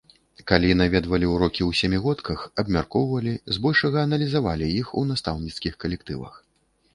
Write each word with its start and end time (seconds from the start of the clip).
Калі 0.51 0.69
наведвалі 0.77 1.27
ўрокі 1.33 1.61
ў 1.65 1.71
сямігодках, 1.81 2.39
абмяркоўвалі, 2.63 3.35
збольшага 3.59 3.97
аналізавалі 4.07 4.71
іх 4.81 4.87
у 5.03 5.05
настаўніцкіх 5.13 5.73
калектывах. 5.87 6.33